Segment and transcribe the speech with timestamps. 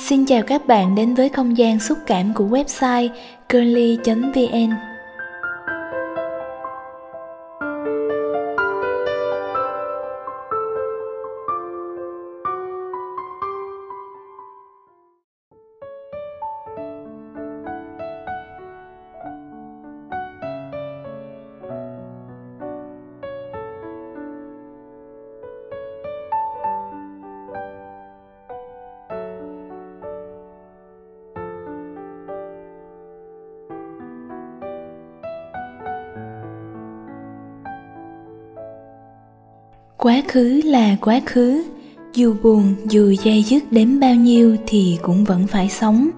[0.00, 3.08] Xin chào các bạn đến với không gian xúc cảm của website
[3.52, 4.70] curly.vn
[39.98, 41.64] quá khứ là quá khứ,
[42.14, 46.08] dù buồn dù dây dứt đến bao nhiêu thì cũng vẫn phải sống.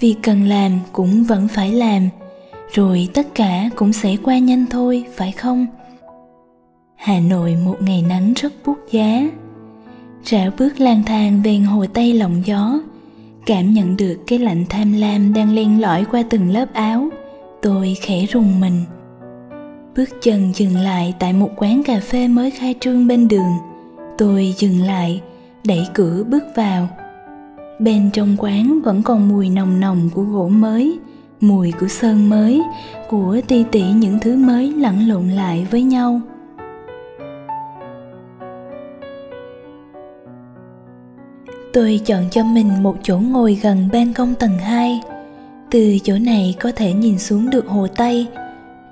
[0.00, 2.08] Việc cần làm cũng vẫn phải làm,
[2.72, 5.66] rồi tất cả cũng sẽ qua nhanh thôi, phải không?
[6.96, 9.28] Hà nội một ngày nắng rất bút giá.
[10.24, 12.80] Rảo bước lang thang ven hồ tây lộng gió,
[13.46, 17.08] cảm nhận được cái lạnh tham lam đang len lỏi qua từng lớp áo.
[17.62, 18.82] Tôi khẽ rùng mình
[19.96, 23.52] bước chân dừng lại tại một quán cà phê mới khai trương bên đường.
[24.18, 25.20] Tôi dừng lại,
[25.64, 26.88] đẩy cửa bước vào.
[27.78, 30.98] Bên trong quán vẫn còn mùi nồng nồng của gỗ mới,
[31.40, 32.62] mùi của sơn mới,
[33.08, 36.20] của ti tỉ những thứ mới lẫn lộn lại với nhau.
[41.72, 45.00] Tôi chọn cho mình một chỗ ngồi gần ban công tầng 2
[45.70, 48.26] từ chỗ này có thể nhìn xuống được hồ tây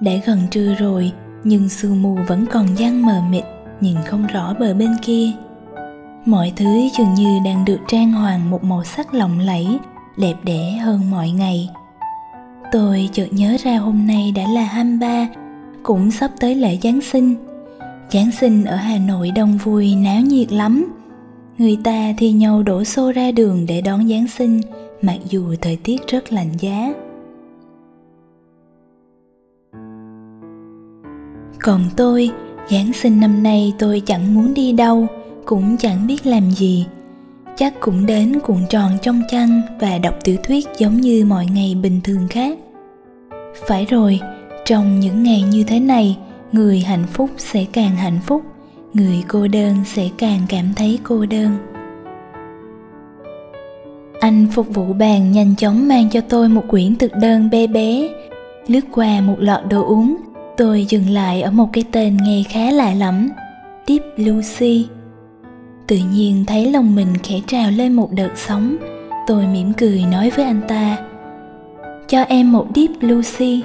[0.00, 1.12] đã gần trưa rồi,
[1.45, 3.45] nhưng sương mù vẫn còn giăng mờ mịt,
[3.81, 5.31] nhìn không rõ bờ bên kia.
[6.25, 9.67] Mọi thứ dường như đang được trang hoàng một màu sắc lộng lẫy,
[10.19, 11.69] đẹp đẽ hơn mọi ngày.
[12.73, 15.28] Tôi chợt nhớ ra hôm nay đã là 23
[15.83, 17.34] cũng sắp tới lễ Giáng sinh.
[18.11, 20.92] Giáng sinh ở Hà Nội đông vui náo nhiệt lắm.
[21.58, 24.61] Người ta thì nhau đổ xô ra đường để đón Giáng sinh,
[25.07, 26.95] Mặc dù thời tiết rất lạnh giá.
[31.63, 32.31] Còn tôi,
[32.70, 35.07] giáng sinh năm nay tôi chẳng muốn đi đâu,
[35.45, 36.87] cũng chẳng biết làm gì.
[37.57, 41.77] Chắc cũng đến cuộn tròn trong chăn và đọc tiểu thuyết giống như mọi ngày
[41.83, 42.59] bình thường khác.
[43.67, 44.20] Phải rồi,
[44.64, 46.19] trong những ngày như thế này,
[46.53, 48.43] người hạnh phúc sẽ càng hạnh phúc,
[48.95, 51.57] người cô đơn sẽ càng cảm thấy cô đơn.
[54.20, 58.09] Anh phục vụ bàn nhanh chóng mang cho tôi một quyển thực đơn bé bé,
[58.67, 60.17] lướt qua một lọ đồ uống
[60.57, 63.31] tôi dừng lại ở một cái tên nghe khá lạ lắm
[63.87, 64.89] deep lucy.
[65.87, 68.77] Tự nhiên thấy lòng mình khẽ trào lên một đợt sóng,
[69.27, 70.97] tôi mỉm cười nói với anh ta,
[72.09, 73.63] cho em một deep lucy.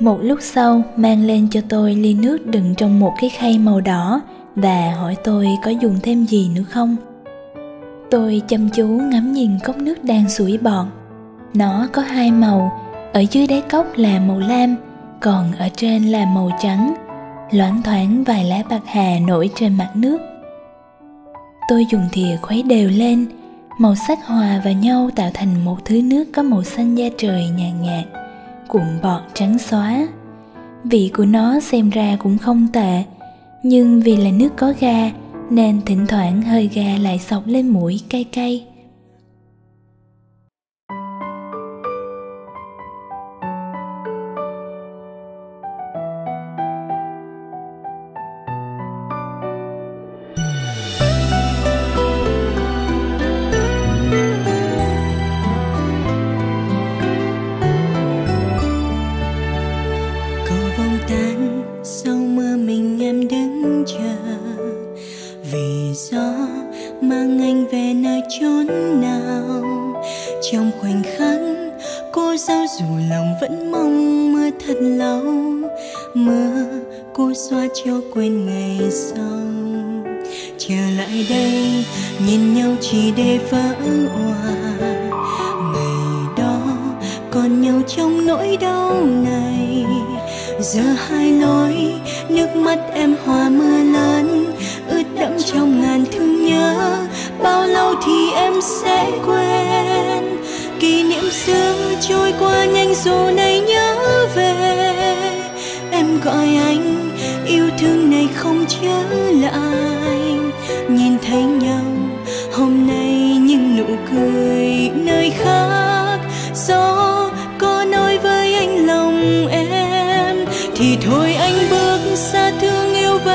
[0.00, 3.80] Một lúc sau, mang lên cho tôi ly nước đựng trong một cái khay màu
[3.80, 4.20] đỏ
[4.56, 6.96] và hỏi tôi có dùng thêm gì nữa không.
[8.10, 10.86] Tôi chăm chú ngắm nhìn cốc nước đang sủi bọt.
[11.54, 12.72] Nó có hai màu
[13.12, 14.76] ở dưới đáy cốc là màu lam
[15.20, 16.94] còn ở trên là màu trắng.
[17.50, 20.18] Loãng thoáng vài lá bạc hà nổi trên mặt nước.
[21.68, 23.26] Tôi dùng thìa khuấy đều lên.
[23.78, 27.48] Màu sắc hòa vào nhau tạo thành một thứ nước có màu xanh da trời
[27.48, 28.22] nhàn nhạt, nhạt
[28.68, 30.06] cuộn bọt trắng xóa.
[30.84, 33.02] Vị của nó xem ra cũng không tệ
[33.62, 35.10] nhưng vì là nước có ga
[35.50, 38.64] nên thỉnh thoảng hơi ga lại sọc lên mũi cay cay.
[87.66, 89.84] Nhiều nhau trong nỗi đau này.
[90.60, 91.74] Giờ hai lối
[92.28, 94.54] nước mắt em hòa mưa lớn,
[94.88, 96.96] ướt đẫm trong ngàn thương nhớ.
[97.42, 100.38] Bao lâu thì em sẽ quên?
[100.80, 101.74] Kỷ niệm xưa
[102.08, 103.96] trôi qua nhanh dù này nhớ
[104.34, 104.52] về.
[105.90, 107.10] Em gọi anh,
[107.46, 110.38] yêu thương này không trở lại.
[110.88, 111.84] Nhìn thấy nhau,
[112.52, 115.75] hôm nay những nụ cười nơi khác.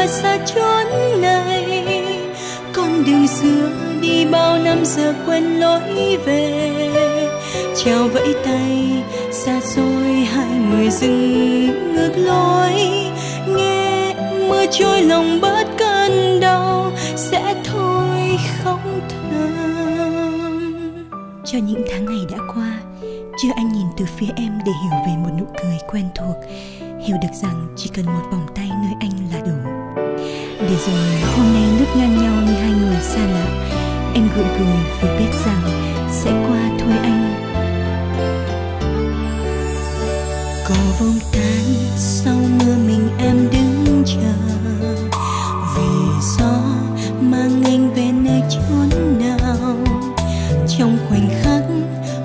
[0.01, 1.85] Và xa chốn này.
[2.73, 3.69] Con đường xưa
[4.01, 6.89] đi bao năm giờ quên lối về.
[7.75, 12.73] Chào vẫy tay, xa xôi hai người dừng ngược lối.
[13.47, 14.15] Nghe
[14.49, 20.61] mưa trôi lòng bớt cơn đau, sẽ thôi không thơm.
[21.45, 22.81] Cho những tháng ngày đã qua,
[23.41, 26.35] chưa anh nhìn từ phía em để hiểu về một nụ cười quen thuộc.
[27.07, 28.45] Hiểu được rằng chỉ cần một vòng
[32.01, 33.47] ngang nhau như hai người xa lạ.
[34.13, 34.67] Em gượng cười
[35.01, 35.61] vì biết rằng
[36.11, 37.33] sẽ qua thôi anh.
[40.69, 41.63] Có vòng tan
[41.97, 44.33] sau mưa mình em đứng chờ.
[45.75, 45.91] Vì
[46.37, 46.53] gió
[47.21, 49.75] mang anh về nơi chốn nào.
[50.77, 51.63] Trong khoảnh khắc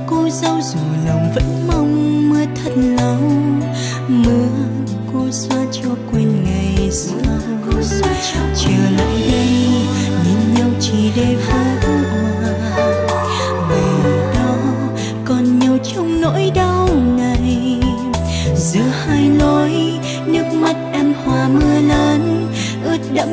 [0.06, 3.30] cô dâu dù lòng vẫn mong mưa thật lâu.
[4.08, 4.48] Mưa
[5.12, 5.90] cô xoa cho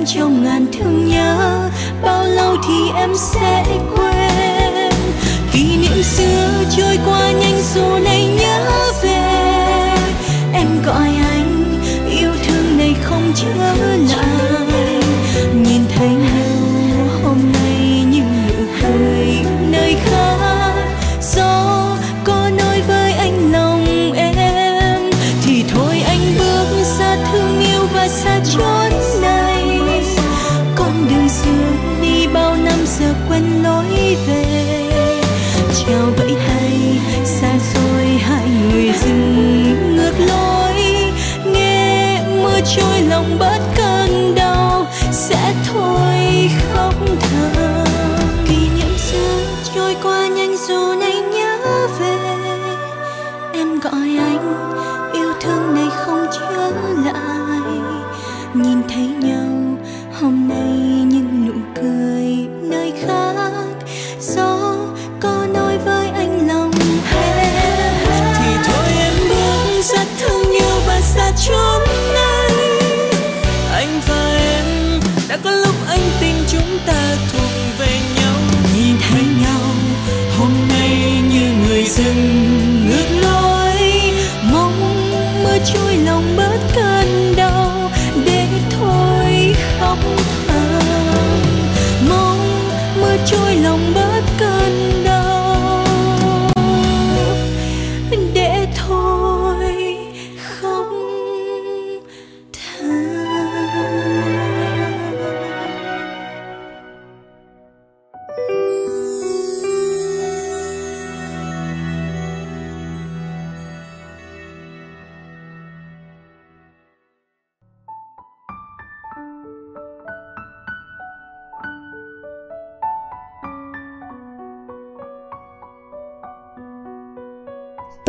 [0.05, 1.69] trong ngàn thương nhớ,
[2.01, 3.65] bao lâu thì em sẽ
[3.95, 4.93] quên.
[5.53, 8.82] Kỷ niệm xưa trôi qua nhanh dù này nhớ.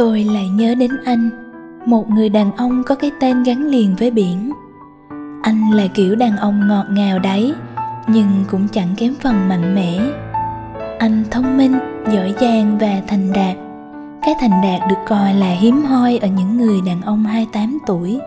[0.05, 1.31] Tôi lại nhớ đến anh,
[1.87, 4.53] một người đàn ông có cái tên gắn liền với biển.
[5.43, 7.53] Anh là kiểu đàn ông ngọt ngào đấy,
[8.06, 10.01] nhưng cũng chẳng kém phần mạnh mẽ.
[10.99, 11.79] Anh thông minh,
[12.13, 13.56] giỏi giang và thành đạt.
[14.23, 18.20] Cái thành đạt được coi là hiếm hoi ở những người đàn ông 28 tuổi.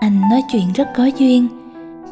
[0.00, 1.48] Anh nói chuyện rất có duyên.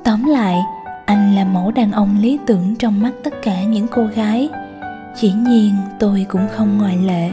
[0.04, 0.60] Tóm lại,
[1.06, 4.48] anh là mẫu đàn ông lý tưởng trong mắt tất cả những cô gái.
[5.16, 7.30] Chỉ nhiên tôi cũng không ngoại lệ.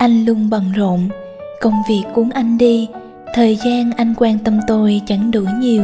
[0.00, 1.08] Anh luôn bận rộn.
[1.60, 2.88] Công việc cuốn anh đi,
[3.34, 5.82] thời gian anh quan tâm tôi chẳng đủ nhiều.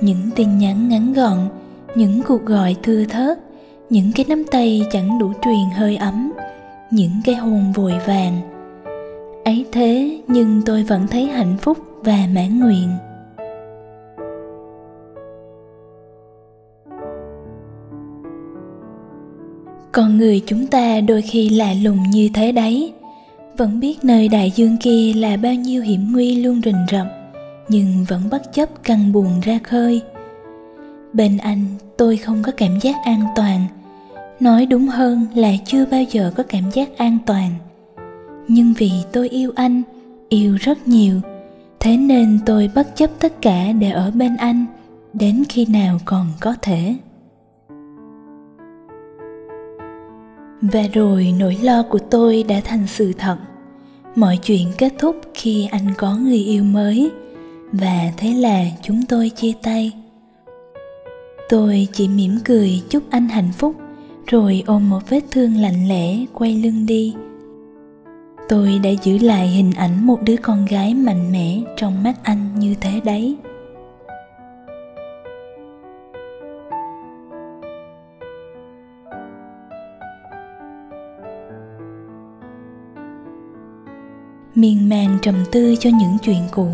[0.00, 1.38] Những tin nhắn ngắn gọn,
[1.94, 3.38] những cuộc gọi thưa thớt,
[3.90, 6.32] những cái nắm tay chẳng đủ truyền hơi ấm,
[6.90, 8.40] những cái hôn vội vàng.
[9.44, 12.88] Ấy thế nhưng tôi vẫn thấy hạnh phúc và mãn nguyện.
[19.92, 22.92] Con người chúng ta đôi khi lạ lùng như thế đấy
[23.60, 27.06] vẫn biết nơi đại dương kia là bao nhiêu hiểm nguy luôn rình rập,
[27.68, 30.02] nhưng vẫn bất chấp căng buồn ra khơi.
[31.12, 31.64] Bên anh,
[31.96, 33.64] tôi không có cảm giác an toàn.
[34.40, 37.50] Nói đúng hơn là chưa bao giờ có cảm giác an toàn.
[38.48, 39.82] Nhưng vì tôi yêu anh,
[40.28, 41.20] yêu rất nhiều,
[41.80, 44.66] thế nên tôi bất chấp tất cả để ở bên anh,
[45.12, 46.94] đến khi nào còn có thể.
[50.62, 53.36] Và rồi nỗi lo của tôi đã thành sự thật
[54.14, 57.10] mọi chuyện kết thúc khi anh có người yêu mới.
[57.72, 59.92] Và thế là chúng tôi chia tay.
[61.48, 63.74] Tôi chỉ mỉm cười chúc anh hạnh phúc,
[64.26, 67.14] rồi ôm một vết thương lạnh lẽ quay lưng đi.
[68.48, 72.58] Tôi đã giữ lại hình ảnh một đứa con gái mạnh mẽ trong mắt anh
[72.58, 73.36] như thế đấy.
[84.60, 86.68] Miên man trầm tư cho những chuyện cũ,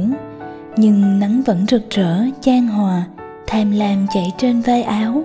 [0.76, 3.04] nhưng nắng vẫn rực rỡ, chan hòa,
[3.46, 5.22] tham lam chảy trên vai áo.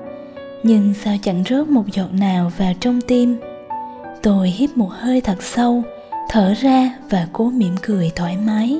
[0.63, 3.37] Nhưng sao chẳng rớt một giọt nào vào trong tim?
[4.21, 5.83] Tôi hít một hơi thật sâu,
[6.29, 8.79] thở ra và cố mỉm cười thoải mái.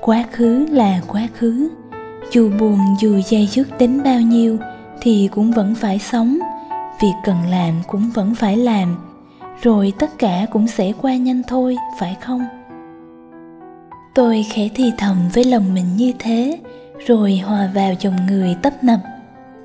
[0.00, 1.68] Quá khứ là quá khứ,
[2.32, 4.58] dù buồn dù dây dứt đến bao nhiêu
[5.00, 6.38] thì cũng vẫn phải sống,
[7.02, 9.09] việc cần làm cũng vẫn phải làm
[9.62, 12.44] rồi tất cả cũng sẽ qua nhanh thôi, phải không?
[14.14, 16.58] Tôi khẽ thì thầm với lòng mình như thế,
[17.06, 19.00] rồi hòa vào dòng người tấp nập.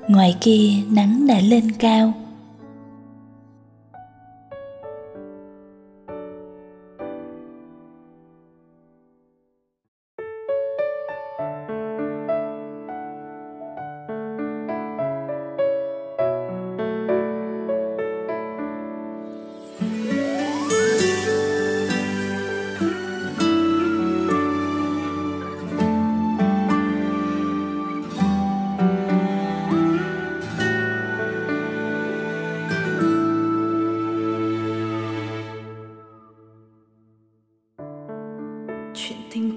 [0.08, 2.12] Ngoài kia, nắng đã lên cao.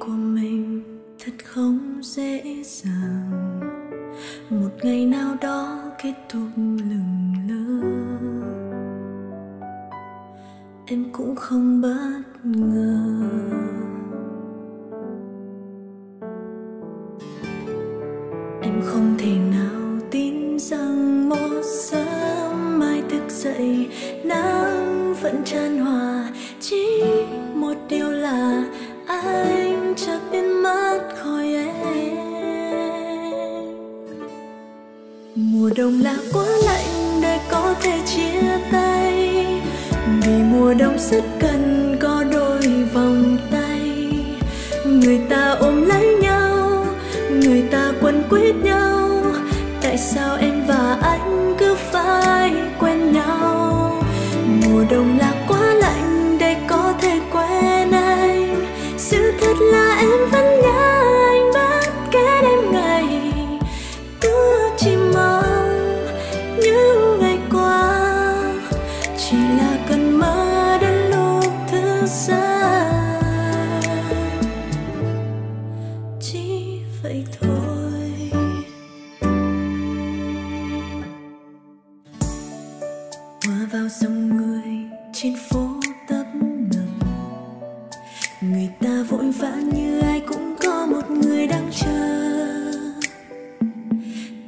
[0.10, 0.82] Của mình
[1.20, 3.60] thật không dễ dàng.
[4.50, 7.88] Một ngày nào đó kết thúc lừng lỡ
[10.86, 13.89] em cũng không bất ngờ.
[44.86, 46.86] Người ta ôm lấy nhau,
[47.30, 49.24] người ta quấn quýt nhau.
[49.82, 54.04] Tại sao em và anh cứ phải quen nhau?
[54.46, 55.59] Mùa đông là quá
[89.20, 92.72] vội vã như ai cũng có một người đang chờ.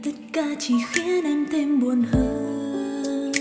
[0.04, 3.32] Tất cả chỉ khiến em thêm buồn hơn.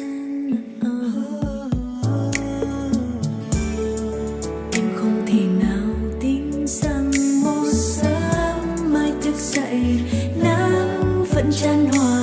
[4.72, 7.10] Em không thể nào tin rằng
[7.44, 10.00] một sớm mai thức dậy,
[10.42, 12.19] nắng vẫn chan hòa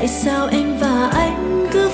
[0.00, 1.89] tại sao em và anh cứ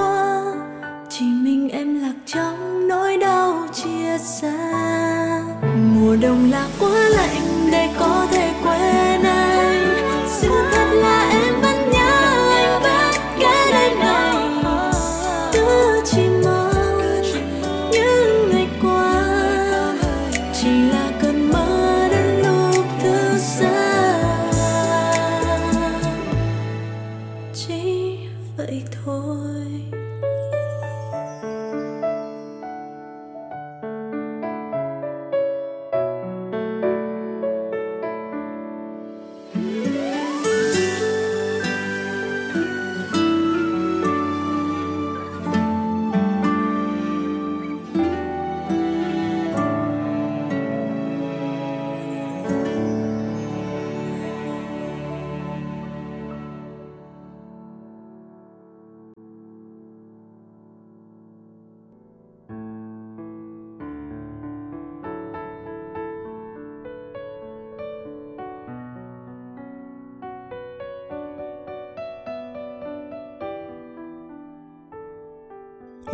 [0.00, 0.42] qua,
[1.08, 4.56] chỉ mình em lạc trong nỗi đau chia xa.
[5.94, 8.26] Mùa đông là quá lạnh để có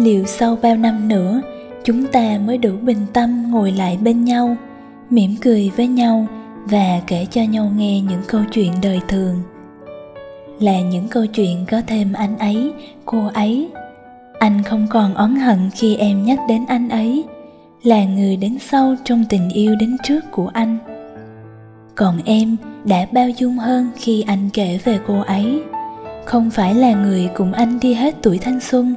[0.06, 1.40] liệu sau bao năm nữa,
[1.84, 4.56] chúng ta mới đủ bình tâm ngồi lại bên nhau,
[5.10, 6.26] mỉm cười với nhau
[6.64, 9.42] và kể cho nhau nghe những câu chuyện đời thường.
[10.60, 12.72] Là những câu chuyện có thêm anh ấy,
[13.04, 13.68] cô ấy.
[14.38, 17.24] Anh không còn oán hận khi em nhắc đến anh ấy,
[17.82, 20.78] là người đến sau trong tình yêu đến trước của anh.
[21.94, 25.62] Còn em đã bao dung hơn khi anh kể về cô ấy.
[26.24, 28.94] Không phải là người cùng anh đi hết tuổi thanh xuân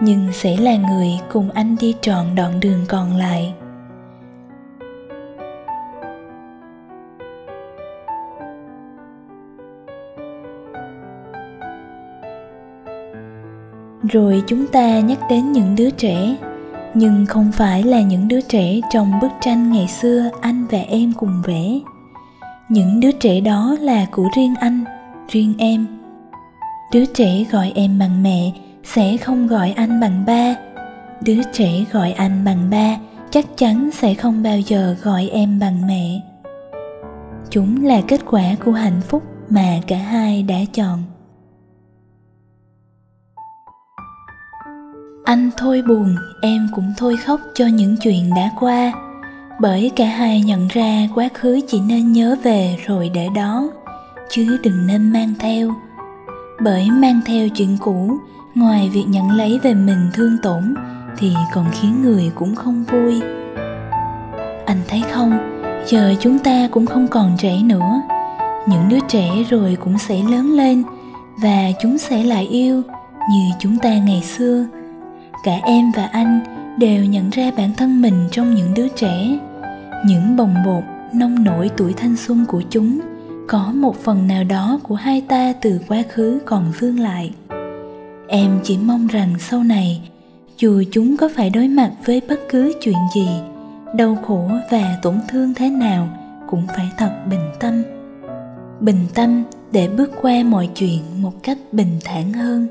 [0.00, 3.54] nhưng sẽ là người cùng anh đi trọn đoạn đường còn lại.
[14.12, 16.36] Rồi chúng ta nhắc đến những đứa trẻ,
[16.94, 21.12] nhưng không phải là những đứa trẻ trong bức tranh ngày xưa anh và em
[21.16, 21.78] cùng vẽ.
[22.68, 24.84] Những đứa trẻ đó là của riêng anh,
[25.28, 25.86] riêng em.
[26.92, 28.52] Đứa trẻ gọi em bằng mẹ
[28.94, 30.54] sẽ không gọi anh bằng ba.
[31.20, 32.96] Đứa trẻ gọi anh bằng ba,
[33.30, 36.20] chắc chắn sẽ không bao giờ gọi em bằng mẹ.
[37.50, 41.02] Chúng là kết quả của hạnh phúc mà cả hai đã chọn.
[45.24, 48.92] Anh thôi buồn, em cũng thôi khóc cho những chuyện đã qua.
[49.60, 53.70] Bởi cả hai nhận ra quá khứ chỉ nên nhớ về rồi để đó
[54.30, 55.74] chứ đừng nên mang theo.
[56.64, 58.18] Bởi mang theo chuyện cũ
[58.58, 60.74] ngoài việc nhận lấy về mình thương tổn,
[61.18, 63.20] thì còn khiến người cũng không vui.
[64.66, 65.38] Anh thấy không,
[65.86, 68.02] giờ chúng ta cũng không còn trẻ nữa.
[68.68, 70.82] Những đứa trẻ rồi cũng sẽ lớn lên,
[71.42, 72.82] và chúng sẽ lại yêu
[73.30, 74.66] như chúng ta ngày xưa.
[75.44, 76.40] Cả em và anh
[76.78, 79.38] đều nhận ra bản thân mình trong những đứa trẻ.
[80.06, 83.00] Những bồng bột, nông nổi tuổi thanh xuân của chúng
[83.48, 87.32] có một phần nào đó của hai ta từ quá khứ còn vương lại
[88.28, 90.10] em chỉ mong rằng sau này,
[90.58, 93.28] dù chúng có phải đối mặt với bất cứ chuyện gì,
[93.94, 96.08] đau khổ và tổn thương thế nào
[96.50, 97.82] cũng phải thật bình tâm.
[98.80, 102.66] Bình tâm để bước qua mọi chuyện một cách bình thản hơn.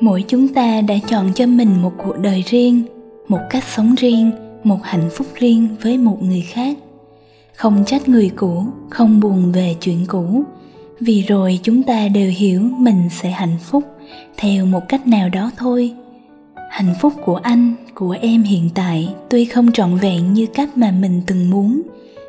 [0.00, 2.82] Mỗi chúng ta đã chọn cho mình một cuộc đời riêng,
[3.28, 4.30] một cách sống riêng,
[4.64, 6.76] một hạnh phúc riêng với một người khác.
[7.54, 10.44] Không trách người cũ, không buồn về chuyện cũ
[11.00, 13.84] vì rồi chúng ta đều hiểu mình sẽ hạnh phúc
[14.36, 15.94] theo một cách nào đó thôi.
[16.70, 20.90] Hạnh phúc của anh, của em hiện tại tuy không trọn vẹn như cách mà
[20.90, 21.82] mình từng muốn,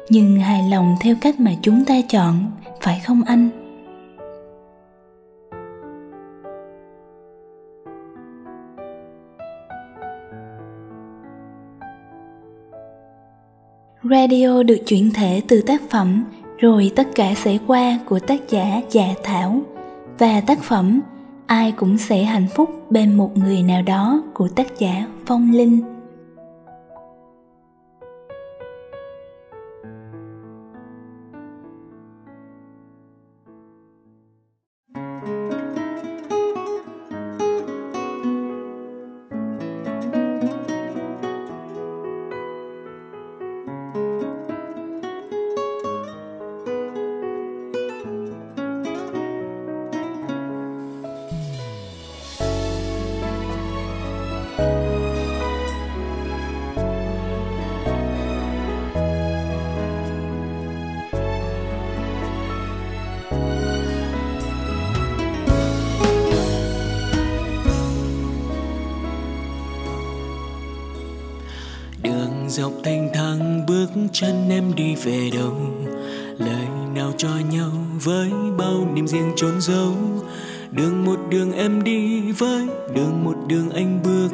[0.10, 3.50] nhưng hài lòng theo cách mà chúng ta chọn, phải không anh?
[14.04, 16.26] Radio được chuyển thể từ tác phẩm
[16.62, 19.62] rồi tất cả sẽ qua của tác giả Dạ Thảo
[20.19, 21.02] và tác phẩm
[21.45, 25.90] Ai cũng sẽ hạnh phúc bên một người nào đó của tác giả Phong Linh.
[72.52, 75.58] Dọc thanh thang, bước chân em đi về đâu?
[76.38, 77.72] Lời nào cho nhau
[78.04, 79.94] với bao niềm riêng trốn giấu?
[80.72, 84.30] Đường một đường em đi với đường một đường anh bước.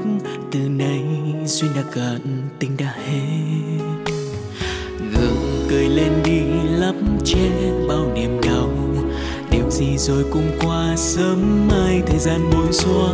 [0.52, 1.02] Từ nay
[1.46, 3.78] duyên đã cạn, tình đã hết.
[5.14, 6.42] Gượng cười lên đi,
[6.78, 7.50] lấp che
[7.90, 8.70] bao niềm đau.
[9.52, 13.14] Điều gì rồi cũng qua, sớm mai thời gian bối xóa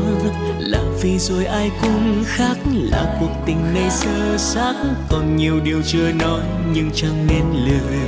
[0.73, 4.73] là vì rồi ai cũng khác, là cuộc tình này sơ xác.
[5.09, 6.41] Còn nhiều điều chưa nói,
[6.73, 7.99] nhưng chẳng nên lời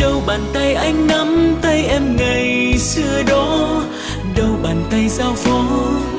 [0.00, 3.82] đâu bàn tay anh nắm tay em ngày xưa đó,
[4.36, 5.64] đâu bàn tay giao phó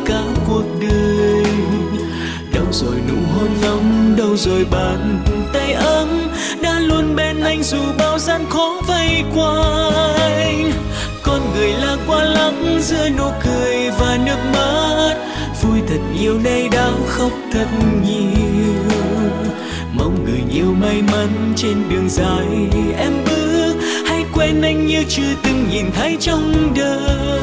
[0.06, 1.44] cả cuộc đời.
[2.54, 5.20] Đâu rồi nụ hôn nóng, đâu rồi bàn
[5.54, 6.08] tay ấm,
[6.62, 10.72] đã luôn bên anh dù bao gian khó vây quanh.
[11.24, 13.77] Con người là qua lắng giữa nụ cười
[14.08, 15.16] và nước mắt.
[15.62, 17.68] Vui thật nhiều nay đang khóc thật
[18.06, 18.94] nhiều.
[19.94, 22.48] Mong người nhiều may mắn trên đường dài.
[22.98, 23.76] Em bước
[24.08, 27.40] hãy quên anh như chưa từng nhìn thấy trong đời.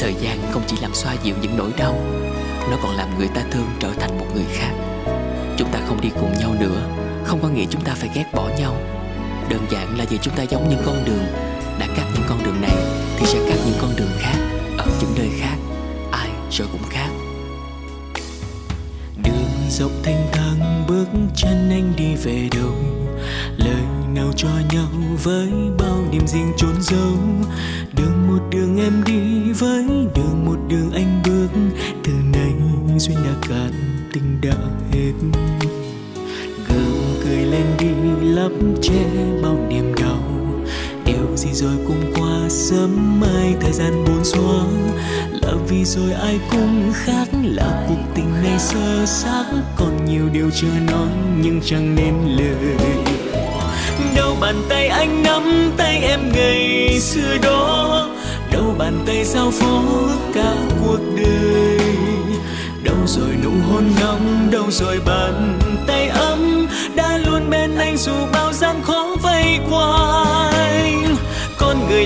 [0.00, 1.98] Thời gian không chỉ làm xoa dịu những nỗi đau,
[2.70, 4.72] nó còn làm người ta thương trở thành một người khác.
[5.56, 6.80] Chúng ta không đi cùng nhau nữa,
[7.24, 8.76] không có nghĩa chúng ta phải ghét bỏ nhau.
[9.50, 11.26] Đơn giản là vì chúng ta giống những con đường,
[11.78, 12.76] đã cắt những con đường này
[13.18, 14.55] thì sẽ cắt những con đường khác
[15.00, 15.56] những nơi khác,
[16.10, 17.10] ai rồi cũng khác.
[19.24, 21.06] Đường dọc thanh thang bước
[21.36, 22.74] chân anh đi về đâu?
[23.56, 23.82] Lời
[24.14, 24.88] nào cho nhau
[25.22, 27.16] với bao niềm riêng trốn giấu
[27.96, 31.48] đường một đường em đi với đường một đường anh bước.
[32.04, 32.52] Từ nay
[32.98, 33.72] duyên đã cạn
[34.12, 34.56] tình đã
[34.92, 35.12] hết.
[36.68, 37.88] Gương cười lên đi
[38.22, 39.04] lấp che
[39.42, 40.22] bao niềm đau.
[41.06, 44.64] Điều gì rồi cũng qua sớm mai thời gian buồn xóa
[45.42, 49.44] là vì rồi ai cũng khác, là cuộc tình này sơ xác.
[49.76, 52.76] Còn nhiều điều chưa nói, nhưng chẳng nên lời.
[54.16, 58.08] Đâu bàn tay anh nắm tay em ngày xưa đó.
[58.52, 59.82] Đâu bàn tay giao phó
[60.34, 61.80] cả cuộc đời.
[62.82, 66.66] Đâu rồi nụ hôn nóng đâu rồi bàn tay ấm.
[66.94, 70.25] Đã luôn bên anh dù bao gian khó vây qua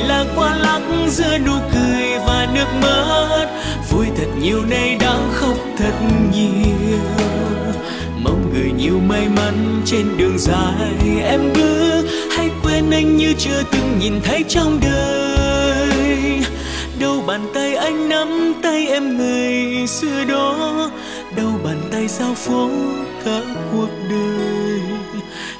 [0.08, 3.46] là qua lắc giữa nụ cười và nước mắt.
[3.90, 5.94] Vui thật nhiều nay đã khóc thật
[6.32, 6.98] nhiều.
[8.22, 11.20] Mong người nhiều may mắn trên đường dài.
[11.22, 12.04] Em bước
[12.36, 16.42] hãy quên anh như chưa từng nhìn thấy trong đời.
[17.00, 20.90] Đâu bàn tay anh nắm tay em người xưa đó.
[21.36, 22.68] Đâu bàn tay giao phó
[23.24, 23.40] cả
[23.72, 24.59] cuộc đời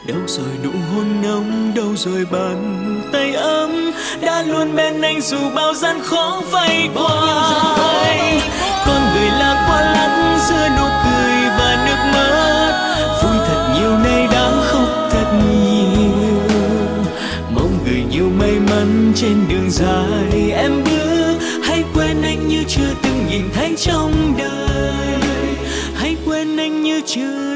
[0.07, 3.91] đâu rồi nụ hôn nóng, đâu rồi bàn tay ấm?
[4.23, 8.41] Đã luôn bên anh dù bao gian khó vây quanh
[8.87, 12.73] con người là qua lắm giữa nụ cười và nước mắt.
[13.23, 16.41] Vui thật nhiều nay đã khóc thật nhiều.
[17.55, 21.39] Mong người nhiều may mắn trên đường dài em bước.
[21.65, 25.21] Hãy quên anh như chưa từng nhìn thấy trong đời.
[25.95, 27.50] Hãy quên anh như chưa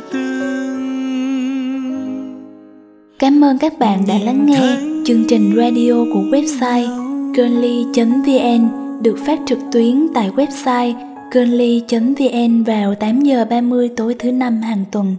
[3.44, 4.76] Cảm ơn các bạn đã lắng nghe
[5.06, 6.88] chương trình radio của website
[7.34, 8.68] girly.vn
[9.02, 10.94] được phát trực tuyến tại website
[11.32, 15.16] girly.vn vào 8 giờ 30 tối thứ năm hàng tuần.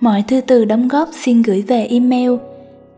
[0.00, 2.30] Mọi thư từ đóng góp xin gửi về email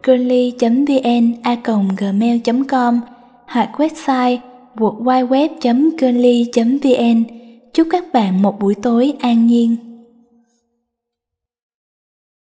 [0.07, 3.01] girly.vn@gmail.com
[3.47, 4.39] hoặc website
[4.77, 7.25] www.girly.vn.
[7.73, 9.90] Chúc các bạn một buổi tối an nhiên.